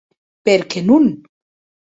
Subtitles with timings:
[0.49, 1.07] Per qué non?